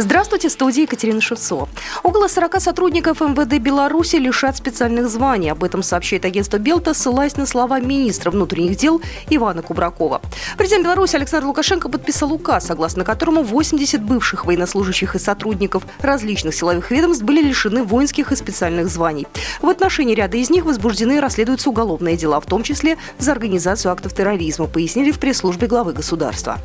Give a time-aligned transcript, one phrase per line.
[0.00, 1.68] Здравствуйте, студия Екатерина Шевцова.
[2.04, 5.50] Около 40 сотрудников МВД Беларуси лишат специальных званий.
[5.50, 10.22] Об этом сообщает агентство Белта, ссылаясь на слова министра внутренних дел Ивана Кубракова.
[10.56, 16.92] Президент Беларуси Александр Лукашенко подписал указ, согласно которому 80 бывших военнослужащих и сотрудников различных силовых
[16.92, 19.26] ведомств были лишены воинских и специальных званий.
[19.60, 23.90] В отношении ряда из них возбуждены и расследуются уголовные дела, в том числе за организацию
[23.90, 26.58] актов терроризма, пояснили в пресс-службе главы государства.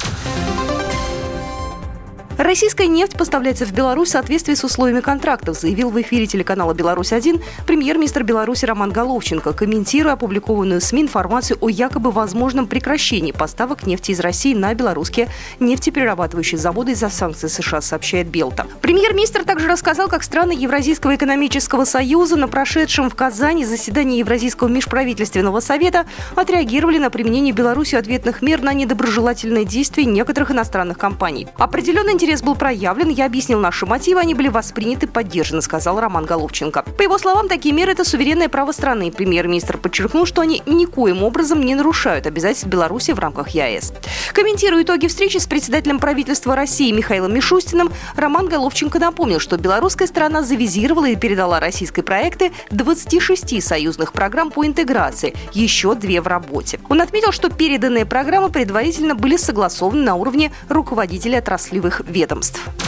[2.37, 7.41] Российская нефть поставляется в Беларусь в соответствии с условиями контрактов, заявил в эфире телеканала «Беларусь-1»
[7.67, 14.19] премьер-министр Беларуси Роман Головченко, комментируя опубликованную СМИ информацию о якобы возможном прекращении поставок нефти из
[14.19, 18.65] России на белорусские нефтеперерабатывающие заводы из-за санкций США, сообщает Белта.
[18.81, 25.59] Премьер-министр также рассказал, как страны Евразийского экономического союза на прошедшем в Казани заседании Евразийского межправительственного
[25.59, 31.47] совета отреагировали на применение Беларусью ответных мер на недоброжелательные действия некоторых иностранных компаний.
[31.57, 36.83] Определенный интерес был проявлен, я объяснил наши мотивы, они были восприняты, поддержаны, сказал Роман Головченко.
[36.97, 39.11] По его словам, такие меры– это суверенное право страны.
[39.11, 43.91] Премьер-министр подчеркнул, что они никоим образом не нарушают обязательств Беларуси в рамках ЕАЭС.
[44.31, 50.43] Комментируя итоги встречи с председателем правительства России Михаилом Мишустиным, Роман Головченко напомнил, что белорусская страна
[50.43, 56.79] завизировала и передала российской проекты 26 союзных программ по интеграции, еще две в работе.
[56.87, 62.82] Он отметил, что переданные программы предварительно были согласованы на уровне руководителей отраслевых ведомств.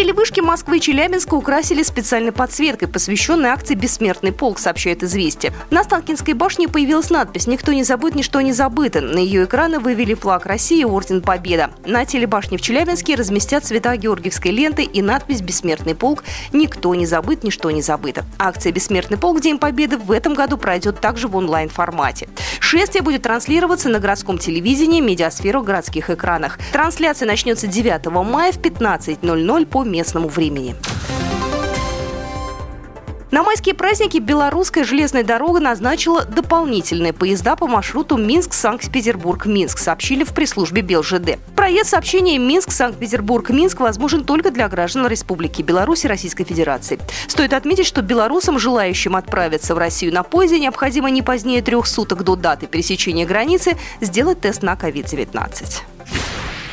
[0.00, 5.52] Телевышки Москвы и Челябинска украсили специальной подсветкой, посвященной акции «Бессмертный полк», сообщает «Известия».
[5.68, 9.02] На Станкинской башне появилась надпись «Никто не забыт, ничто не забыто».
[9.02, 11.72] На ее экраны вывели флаг России и Орден Победа.
[11.84, 16.24] На телебашне в Челябинске разместят цвета георгиевской ленты и надпись «Бессмертный полк.
[16.54, 18.24] Никто не забыт, ничто не забыто».
[18.38, 19.42] Акция «Бессмертный полк.
[19.42, 22.30] День Победы» в этом году пройдет также в онлайн-формате.
[22.58, 26.58] Шествие будет транслироваться на городском телевидении, медиасферу, городских экранах.
[26.72, 30.74] Трансляция начнется 9 мая в 15.00 по местному времени.
[33.30, 40.82] На майские праздники белорусская железная дорога назначила дополнительные поезда по маршруту Минск-Санкт-Петербург-Минск, сообщили в пресс-службе
[40.82, 41.38] БелЖД.
[41.54, 46.98] Проезд сообщения Минск-Санкт-Петербург-Минск возможен только для граждан Республики Беларусь и Российской Федерации.
[47.28, 52.24] Стоит отметить, что белорусам, желающим отправиться в Россию на поезде, необходимо не позднее трех суток
[52.24, 55.82] до даты пересечения границы сделать тест на COVID-19.